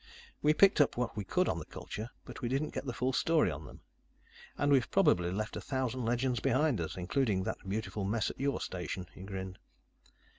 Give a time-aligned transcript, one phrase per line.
[0.41, 3.13] "We picked up what we could on the culture, but we didn't get the full
[3.13, 3.81] story on them.
[4.57, 8.59] And we've probably left a thousand legends behind us, including that beautiful mess at your
[8.61, 9.59] station." He grinned.